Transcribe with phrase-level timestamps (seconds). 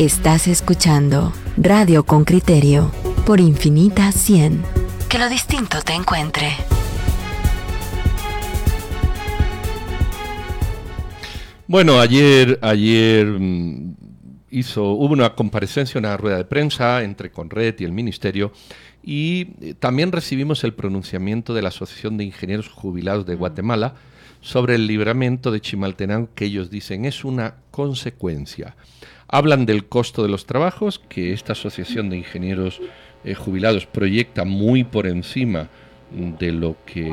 [0.00, 2.90] Estás escuchando Radio con Criterio
[3.26, 4.62] por Infinita 100.
[5.10, 6.52] Que lo distinto te encuentre.
[11.66, 13.94] Bueno, ayer, ayer mm,
[14.48, 18.52] hizo, hubo una comparecencia, una rueda de prensa entre Conred y el Ministerio
[19.02, 23.96] y eh, también recibimos el pronunciamiento de la Asociación de Ingenieros Jubilados de Guatemala
[24.40, 28.76] sobre el libramiento de Chimaltenango que ellos dicen es una consecuencia.
[29.32, 32.80] Hablan del costo de los trabajos, que esta Asociación de Ingenieros
[33.24, 35.68] eh, Jubilados proyecta muy por encima
[36.10, 37.08] de lo que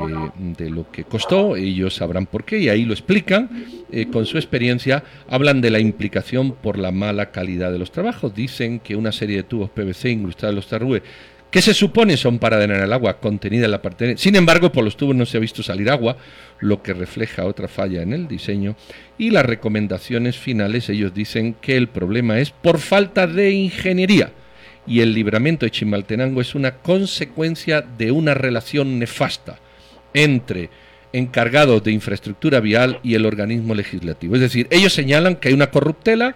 [0.57, 1.55] de lo que costó.
[1.55, 3.65] Ellos sabrán por qué y ahí lo explican.
[3.91, 8.33] Eh, con su experiencia hablan de la implicación por la mala calidad de los trabajos.
[8.33, 11.03] Dicen que una serie de tubos PVC incrustados en los tarrúes
[11.51, 14.83] que se supone son para drenar el agua contenida en la parte sin embargo por
[14.83, 16.17] los tubos no se ha visto salir agua
[16.59, 18.75] lo que refleja otra falla en el diseño
[19.17, 24.31] y las recomendaciones finales ellos dicen que el problema es por falta de ingeniería
[24.87, 29.59] y el libramiento de Chimaltenango es una consecuencia de una relación nefasta
[30.13, 30.69] entre
[31.13, 34.35] encargados de infraestructura vial y el organismo legislativo.
[34.35, 36.35] Es decir, ellos señalan que hay una corruptela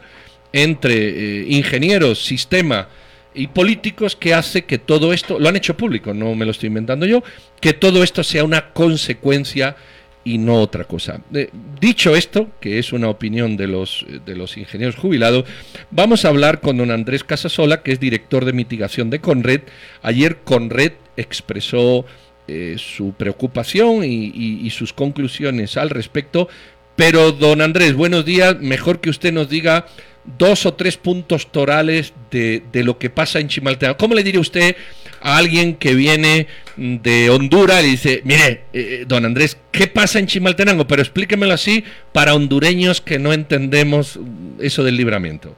[0.53, 2.89] entre eh, ingenieros, sistema
[3.33, 6.67] y políticos que hace que todo esto, lo han hecho público, no me lo estoy
[6.67, 7.23] inventando yo,
[7.59, 9.75] que todo esto sea una consecuencia
[10.23, 11.21] y no otra cosa.
[11.33, 15.45] Eh, dicho esto, que es una opinión de los, de los ingenieros jubilados,
[15.89, 19.61] vamos a hablar con don Andrés Casasola, que es director de mitigación de Conred.
[20.03, 22.05] Ayer Conred expresó
[22.47, 26.49] eh, su preocupación y, sus conclusiones al respecto.
[27.01, 28.59] Pero, don Andrés, buenos días.
[28.59, 29.87] Mejor que usted nos diga
[30.37, 33.97] dos o tres puntos torales de, de lo que pasa en Chimaltenango.
[33.97, 34.75] ¿Cómo le diría usted
[35.19, 36.45] a alguien que viene
[36.77, 40.85] de Honduras y dice, mire, eh, eh, don Andrés, ¿qué pasa en Chimaltenango?
[40.85, 44.19] Pero explíquemelo así para hondureños que no entendemos
[44.59, 45.55] eso del libramiento.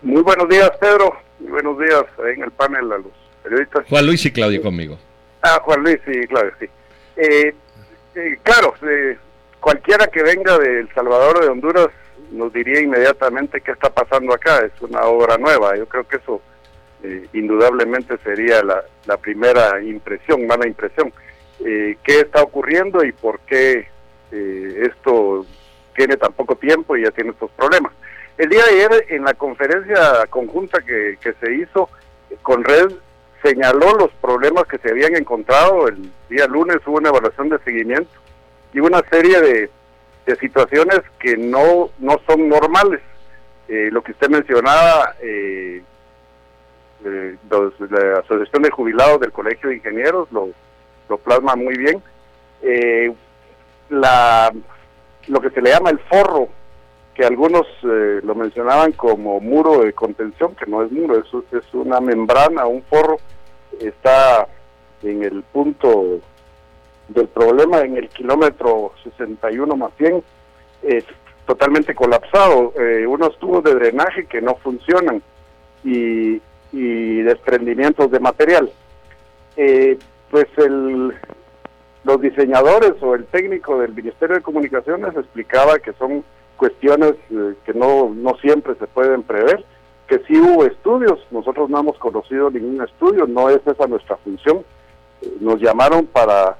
[0.00, 1.20] Muy buenos días, Pedro.
[1.38, 2.04] Muy buenos días
[2.34, 3.84] en el panel a los periodistas.
[3.90, 4.98] Juan Luis y Claudio conmigo.
[5.42, 6.66] Ah, Juan Luis y Claudio, sí.
[7.18, 7.54] Eh,
[8.42, 8.74] claro,
[9.62, 11.88] cualquiera que venga de El Salvador o de Honduras
[12.32, 14.58] nos diría inmediatamente qué está pasando acá.
[14.58, 15.76] Es una obra nueva.
[15.76, 16.42] Yo creo que eso
[17.02, 21.12] eh, indudablemente sería la, primera impresión, mala impresión.
[21.64, 23.86] Eh, ¿Qué está ocurriendo y por qué
[24.32, 25.46] eh, esto
[25.94, 27.92] tiene tan poco tiempo y ya tiene estos problemas?
[28.38, 31.88] El día de ayer, en la conferencia conjunta que, que se hizo
[32.42, 32.90] con Red,
[33.44, 35.86] señaló los problemas que se habían encontrado.
[35.86, 38.22] El día lunes hubo una evaluación de seguimiento
[38.72, 39.70] y una serie de,
[40.26, 43.00] de situaciones que no, no son normales.
[43.68, 45.82] lo que usted mencionaba, eh,
[47.04, 50.50] eh, la Asociación de Jubilados del Colegio de Ingenieros lo,
[51.08, 52.02] lo plasma muy bien.
[52.62, 53.12] Eh,
[53.90, 54.52] la,
[55.26, 56.48] lo que se le llama el forro,
[57.14, 61.74] que algunos eh, lo mencionaban como muro de contención, que no es muro, es, es
[61.74, 63.18] una membrana, un forro,
[63.80, 64.46] está
[65.02, 66.20] en el punto
[67.12, 70.22] del problema, en el kilómetro 61 más 100,
[71.46, 75.22] totalmente colapsado, eh, unos tubos de drenaje que no funcionan
[75.84, 76.40] y,
[76.72, 78.70] desprendimientos de material.
[79.56, 79.98] Eh,
[80.30, 81.14] pues el,
[82.04, 86.24] los diseñadores o el técnico del Ministerio de Comunicaciones explicaba que son
[86.56, 89.64] cuestiones eh, que no, no siempre se pueden prever,
[90.06, 94.64] que sí hubo estudios, nosotros no hemos conocido ningún estudio, no es esa nuestra función.
[95.40, 96.56] Nos llamaron para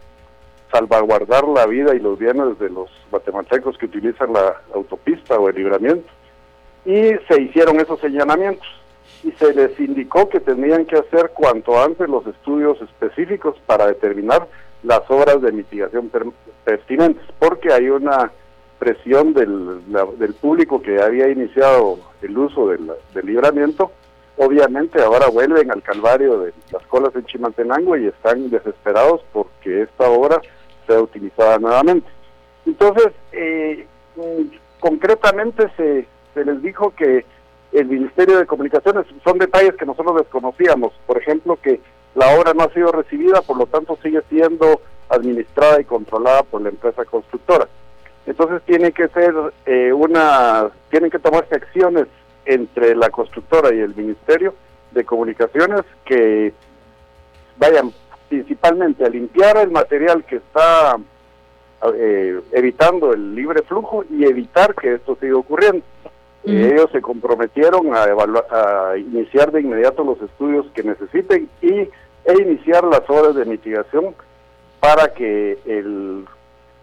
[0.72, 5.56] salvaguardar la vida y los bienes de los guatemaltecos que utilizan la autopista o el
[5.56, 6.09] libramiento.
[6.84, 8.66] Y se hicieron esos señalamientos
[9.22, 14.49] y se les indicó que tenían que hacer cuanto antes los estudios específicos para determinar
[14.83, 16.10] las obras de mitigación
[16.65, 18.33] pertinentes, porque hay una
[18.81, 19.81] presión del,
[20.19, 23.93] del público que había iniciado el uso del, del, libramiento,
[24.37, 30.10] obviamente ahora vuelven al calvario de las colas en Chimaltenango y están desesperados porque esta
[30.10, 30.41] obra
[30.87, 32.09] sea utilizada nuevamente.
[32.66, 33.87] Entonces, eh,
[34.81, 37.24] concretamente se, se les dijo que
[37.72, 39.07] el Ministerio de Comunicaciones.
[39.24, 40.92] Son detalles que nosotros desconocíamos.
[41.07, 41.80] Por ejemplo, que
[42.15, 46.60] la obra no ha sido recibida, por lo tanto sigue siendo administrada y controlada por
[46.62, 47.68] la empresa constructora.
[48.27, 49.34] Entonces tiene que ser
[49.66, 52.07] eh, una, tienen que tomarse acciones
[52.45, 54.54] entre la constructora y el Ministerio
[54.92, 56.53] de Comunicaciones que
[57.59, 57.92] vayan
[58.33, 60.97] principalmente a limpiar el material que está
[61.95, 65.84] eh, evitando el libre flujo y evitar que esto siga ocurriendo.
[66.45, 72.84] Ellos se comprometieron a, a iniciar de inmediato los estudios que necesiten y, e iniciar
[72.84, 74.15] las obras de mitigación
[74.81, 76.25] para que el,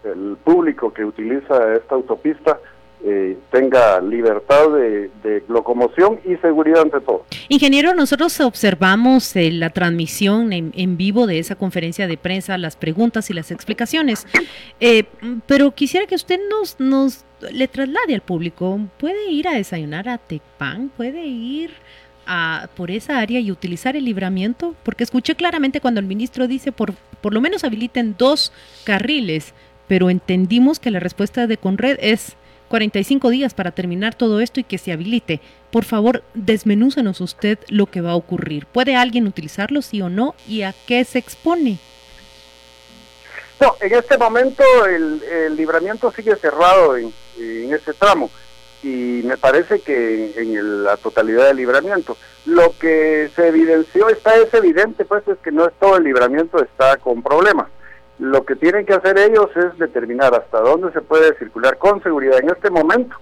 [0.04, 2.60] el público que utiliza esta autopista
[3.02, 5.10] eh, tenga libertad de,
[5.48, 7.24] locomoción y seguridad ante todo.
[7.48, 13.30] Ingeniero, nosotros observamos eh, la transmisión en, vivo de esa conferencia de prensa, las preguntas
[13.30, 14.26] y las explicaciones,
[14.80, 15.04] eh,
[15.46, 20.18] pero quisiera que usted nos, nos le traslade al público, ¿puede ir a desayunar a
[20.18, 20.90] Tecpan?
[20.94, 21.70] ¿Puede ir
[22.26, 24.74] a, por esa área y utilizar el libramiento?
[24.82, 26.92] Porque escuché claramente cuando el ministro dice por,
[27.22, 28.52] por lo menos habiliten dos
[28.84, 29.54] carriles,
[29.88, 32.36] pero entendimos que la respuesta de Conred es
[32.70, 35.40] 45 días para terminar todo esto y que se habilite.
[35.72, 38.66] Por favor, desmenúcenos usted lo que va a ocurrir.
[38.66, 40.36] ¿Puede alguien utilizarlo, sí o no?
[40.48, 41.78] ¿Y a qué se expone?
[43.60, 45.20] No, en este momento el,
[45.56, 48.30] libramiento sigue cerrado en, en ese tramo
[48.82, 52.16] y me parece que en, la totalidad del libramiento.
[52.46, 56.62] Lo que se evidenció, está es evidente, pues es que no es todo el libramiento
[56.62, 57.66] está con problemas.
[58.20, 62.38] Lo que tienen que hacer ellos es determinar hasta dónde se puede circular con seguridad
[62.38, 63.16] en este momento.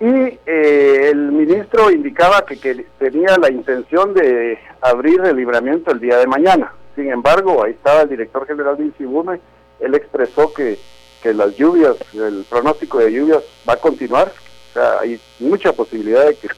[0.00, 6.00] Y eh, el ministro indicaba que, que, tenía la intención de abrir el libramiento el
[6.00, 6.72] día de mañana.
[6.96, 9.40] Sin embargo, ahí estaba el director general de Insibume,
[9.78, 10.76] él expresó que,
[11.22, 14.32] que las lluvias, el pronóstico de lluvias va a continuar.
[14.70, 16.48] O sea, hay mucha posibilidad de que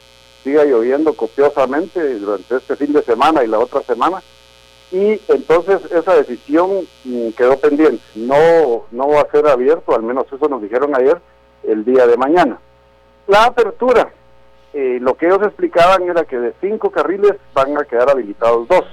[0.42, 4.22] siga lloviendo copiosamente durante este fin de semana y la otra semana
[4.92, 6.70] y entonces esa decisión
[7.04, 8.02] mm, quedó pendiente.
[8.14, 11.18] No, no va a ser abierto, al menos eso nos dijeron ayer,
[11.62, 12.58] el día de mañana.
[13.26, 14.12] La apertura,
[14.74, 18.84] eh, lo que ellos explicaban era que de cinco carriles van a quedar habilitados dos,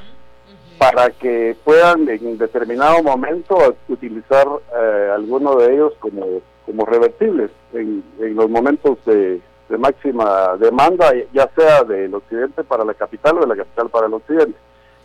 [0.78, 8.02] para que puedan en determinado momento utilizar eh, alguno de ellos como, como revertibles en,
[8.20, 13.42] en los momentos de, de máxima demanda, ya sea del occidente para la capital o
[13.42, 14.58] de la capital para el occidente.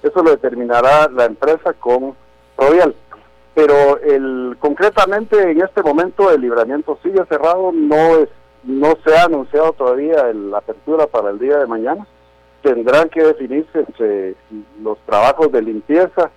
[0.04, 2.14] Eso lo determinará la empresa con
[2.58, 2.94] Royal.
[3.54, 8.28] Pero el, concretamente en este momento el libramiento sigue cerrado, no es
[8.64, 12.06] no se ha anunciado todavía la apertura para el día de mañana.
[12.62, 14.34] Tendrán que definirse entre
[14.82, 16.30] los trabajos de limpieza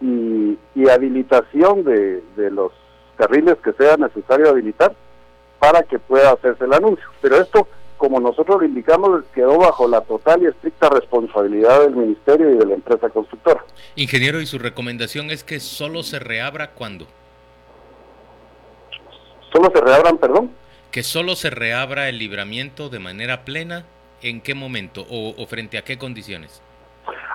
[0.00, 0.58] y,
[0.88, 2.72] habilitación de, de los
[3.16, 4.94] carriles que sea necesario habilitar
[5.58, 7.06] para que pueda hacerse el anuncio.
[7.20, 7.66] Pero esto
[8.02, 12.66] como nosotros lo indicamos, quedó bajo la total y estricta responsabilidad del Ministerio y de
[12.66, 13.64] la empresa constructora.
[13.94, 17.06] Ingeniero, ¿y su recomendación es que solo se reabra cuándo?
[19.52, 20.50] ¿Solo se reabran, perdón?
[20.90, 23.84] Que solo se reabra el libramiento de manera plena,
[24.20, 26.60] ¿en qué momento o, frente a qué condiciones?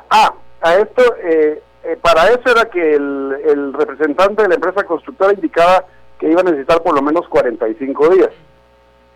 [0.10, 4.84] Ah, a esto, eh, eh, para eso era que el, el representante de la empresa
[4.84, 5.86] constructora indicaba
[6.20, 8.32] que iba a necesitar por lo menos 45 días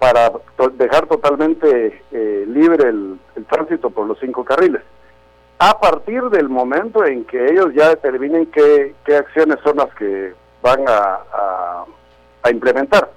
[0.01, 0.31] para
[0.79, 4.81] dejar totalmente eh, libre el, tránsito por los cinco carriles.
[5.59, 10.33] A partir del momento en que ellos ya determinen qué, acciones son las que
[10.63, 11.85] van a,
[12.49, 13.11] implementar.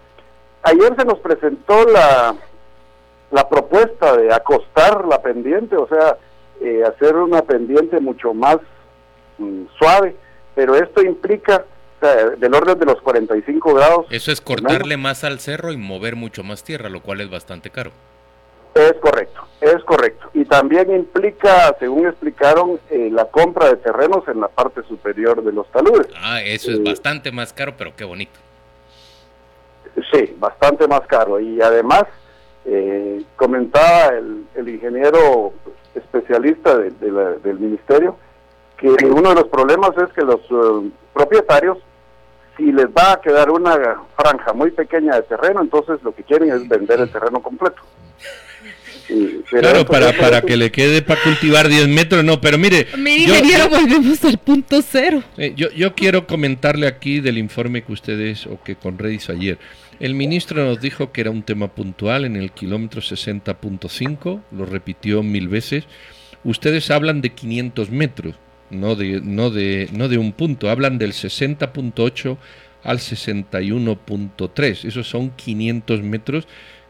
[0.63, 2.37] Ayer se nos presentó la,
[3.31, 6.19] la propuesta de acostar la pendiente, o sea,
[6.61, 8.59] eh, hacer una pendiente mucho más
[9.39, 10.15] mm, suave,
[10.55, 11.65] pero esto implica
[12.05, 14.07] del orden de los 45 grados.
[14.11, 17.71] Eso es cortarle más al cerro y mover mucho más tierra, lo cual es bastante
[17.71, 17.91] caro.
[18.75, 20.31] Es correcto, es correcto.
[20.35, 25.53] Y también implica, según explicaron, eh, la compra de terrenos en la parte superior de
[25.53, 26.09] los taludes.
[26.21, 28.41] Ah, eso es eh, bastante más caro, pero qué bonito.
[30.13, 31.39] Sí, bastante más caro.
[31.39, 32.05] Y además,
[32.65, 35.53] eh, comentaba el, ingeniero
[35.95, 38.17] especialista del ministerio
[38.77, 40.41] que uno de los problemas es que los
[41.13, 41.79] propietarios
[42.57, 43.77] si les va a quedar una
[44.17, 47.83] franja muy pequeña de terreno, entonces lo que quieren es vender el terreno completo.
[49.51, 52.87] claro, para, para que le quede para cultivar 10 metros, no, pero mire...
[52.95, 55.23] yo, volvemos al punto cero.
[55.37, 59.59] Eh, yo, yo quiero comentarle aquí del informe que ustedes, o que Conred hizo ayer.
[60.01, 65.23] El ministro nos dijo que era un tema puntual en el kilómetro 60.5, lo repitió
[65.23, 65.85] mil veces.
[66.43, 68.35] Ustedes hablan de 500 metros
[68.71, 72.37] no de, no de, no de un punto, hablan del 60.8
[72.83, 76.47] al 61.3, esos son 500 metros,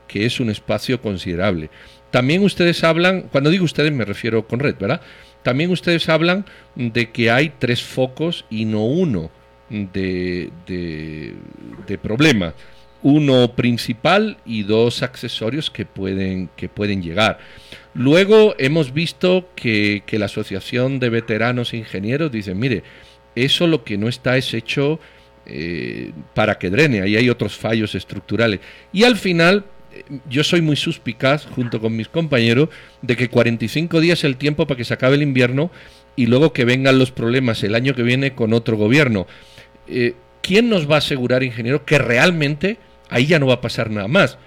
[0.09, 1.71] que es un espacio considerable.
[2.11, 5.01] También ustedes hablan, cuando digo ustedes me refiero con red, ¿verdad?
[5.43, 9.31] También ustedes hablan de que hay tres focos y no uno
[9.69, 11.35] de, de,
[11.87, 12.55] de problema.
[13.05, 17.39] Uno principal y dos accesorios que pueden, que pueden llegar.
[17.95, 22.83] Luego hemos visto que, la Asociación de Veteranos Ingenieros dice, mire,
[23.37, 24.99] eso lo que no está es hecho
[25.47, 28.59] eh, para que drene, ahí hay otros fallos estructurales.
[28.93, 32.69] Y al final, eh, yo soy muy suspicaz, junto con mis compañeros,
[33.01, 35.71] de que 45 días es el tiempo para que se acabe el invierno
[36.17, 39.27] y luego que vengan los problemas el año que viene con otro gobierno.
[39.87, 42.77] Eh, ¿Quién nos va a asegurar, ingeniero, que realmente
[43.09, 44.39] ahí ya no va a pasar nada más?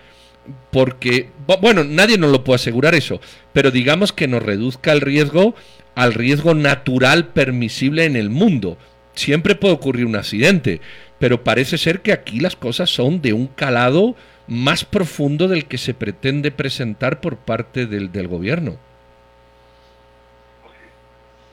[0.71, 1.29] porque,
[1.61, 3.19] bueno, nadie nos lo puede asegurar eso,
[3.53, 5.55] pero digamos que nos reduzca el riesgo
[5.95, 8.77] al riesgo natural permisible en el mundo.
[9.15, 10.79] Siempre puede ocurrir un accidente,
[11.17, 14.15] pero parece ser que aquí las cosas son de un calado
[14.47, 18.77] más profundo del que se pretende presentar por parte del, del gobierno.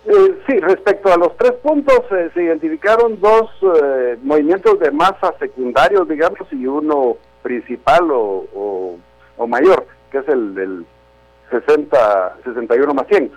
[0.06, 5.34] Eh, sí, respecto a los tres puntos, eh, se identificaron dos eh, movimientos de masa
[5.38, 8.98] secundarios, digamos, y uno principal o,
[9.36, 10.86] o, mayor, que es el del
[11.50, 13.32] 60, 61 más 100.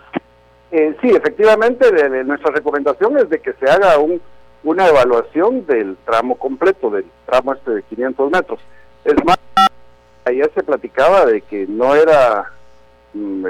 [1.01, 1.85] sí, efectivamente,
[2.23, 4.21] nuestra recomendación es de que se haga un,
[4.63, 8.59] una evaluación del tramo completo, del tramo este de 500 metros.
[9.03, 9.37] Es más,
[10.25, 12.51] ayer se platicaba de que no era
[13.13, 13.45] mm,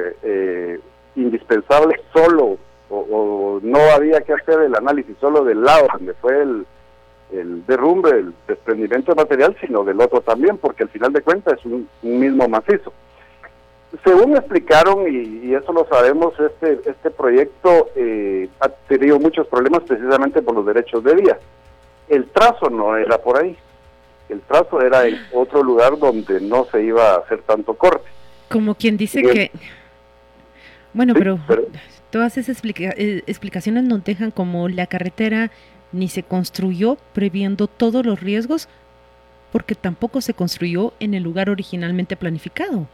[1.15, 2.57] indispensable solo
[2.89, 6.65] o, no había que hacer el análisis solo del lado donde fue el,
[7.31, 11.59] el derrumbe, el desprendimiento de material, sino del otro también, porque al final de cuentas
[11.59, 12.93] es un, mismo macizo.
[14.03, 19.83] Según me explicaron, y, eso lo sabemos, este, este proyecto eh, ha tenido muchos problemas
[19.83, 21.39] precisamente por los derechos de vía.
[22.07, 23.57] El trazo no era por ahí,
[24.29, 28.07] el trazo era en otro lugar donde no se iba a hacer tanto corte.
[28.49, 29.51] Como quien dice que...
[30.93, 31.37] Bueno, pero
[32.09, 35.51] todas esas eh, explicaciones nos dejan como la carretera
[35.91, 38.67] ni se construyó previendo todos los riesgos
[39.51, 42.87] porque tampoco se construyó en el lugar originalmente planificado.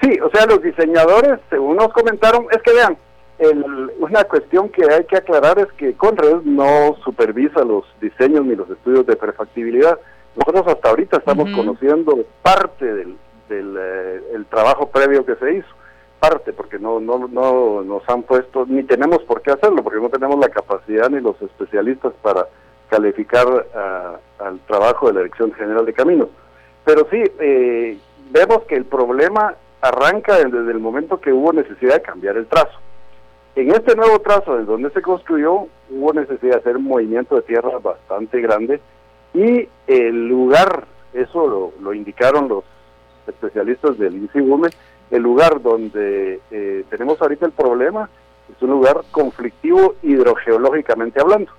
[0.00, 2.96] Sí, o sea, los diseñadores, según nos comentaron, es que vean,
[3.98, 8.68] una cuestión que hay que aclarar es que Conred no supervisa los diseños ni los
[8.70, 9.98] estudios de prefactibilidad.
[10.34, 13.16] Nosotros hasta ahorita estamos conociendo parte del,
[13.48, 15.77] del eh, el trabajo previo que se hizo
[16.18, 20.08] parte, porque no, no, no nos han puesto, ni tenemos por qué hacerlo, porque no
[20.08, 22.46] tenemos la capacidad ni los especialistas para
[22.88, 23.46] calificar
[24.38, 26.28] al trabajo de la Dirección General de Caminos.
[26.84, 27.98] Pero sí, eh,
[28.30, 32.78] vemos que el problema arranca desde el momento que hubo necesidad de cambiar el trazo.
[33.54, 37.42] En este nuevo trazo, desde donde se construyó, hubo necesidad de hacer un movimiento de
[37.42, 38.80] tierra bastante grande
[39.34, 42.64] y el lugar, eso lo, lo indicaron los
[43.26, 44.68] especialistas del INSIGUME,
[45.10, 48.08] el lugar donde eh, tenemos ahorita el problema
[48.50, 51.50] es un lugar conflictivo hidrogeológicamente hablando.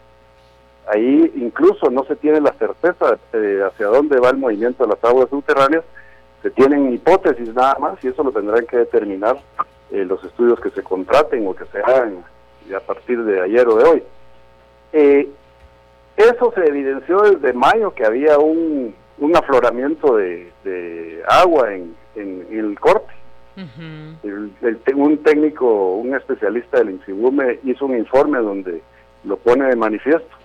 [0.87, 5.03] Ahí incluso no se tiene la certeza de hacia dónde va el movimiento de las
[5.03, 5.83] aguas subterráneas,
[6.41, 9.37] se tienen hipótesis nada más y eso lo tendrán que determinar
[9.91, 12.23] eh, los estudios que se contraten o que se hagan
[12.75, 14.03] a partir de ayer o de hoy.
[14.93, 15.29] Eh,
[16.17, 18.95] eso se evidenció desde mayo que había un,
[19.35, 20.51] afloramiento de,
[21.27, 23.08] agua en el corte
[24.95, 28.81] un técnico, un especialista del INSIBUME hizo un informe donde
[29.23, 30.35] lo pone de manifiesto.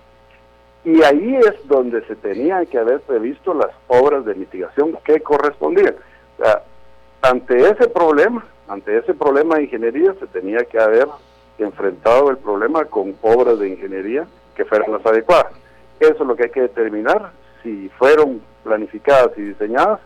[0.83, 5.95] Y ahí es donde se tenían que haber previsto las obras de mitigación que correspondían.
[7.21, 11.07] ante ese problema, ante ese problema de ingeniería, se tenía que haber
[11.57, 15.53] enfrentado el problema con obras de ingeniería que fueran las adecuadas.
[15.99, 17.31] Eso es lo que hay que determinar,
[17.63, 19.99] si fueron planificadas y diseñadas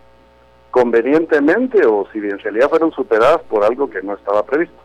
[0.71, 4.75] convenientemente o si en realidad fueron superadas por algo que no estaba previsto.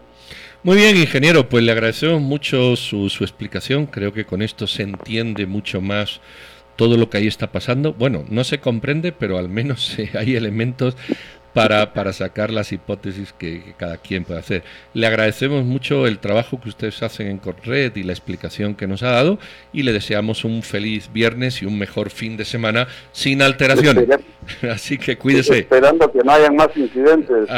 [0.63, 3.87] Muy bien, ingeniero, pues le agradecemos mucho su, su explicación.
[3.87, 6.21] Creo que con esto se entiende mucho más
[6.77, 7.93] todo lo que ahí está pasando.
[7.93, 10.97] Bueno, no se comprende, pero al menos hay elementos
[11.55, 14.65] para, para sacar las hipótesis que, cada quien puede hacer.
[14.93, 19.03] Le agradecemos mucho el trabajo que ustedes hacen en Corred y la explicación que nos
[19.03, 19.39] ha dado
[19.73, 24.07] y le deseamos un feliz viernes y un mejor fin de semana sin alteraciones.
[24.71, 25.61] Así que cuídese.
[25.61, 27.49] Esperando que no haya más incidentes.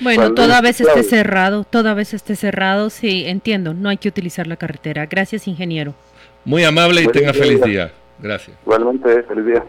[0.00, 4.46] Bueno, toda vez esté cerrado, toda vez esté cerrado, sí, entiendo, no hay que utilizar
[4.46, 5.06] la carretera.
[5.06, 5.94] Gracias, ingeniero.
[6.44, 7.90] Muy amable y tenga feliz día.
[8.20, 8.56] Gracias.
[8.64, 9.64] Igualmente, feliz día.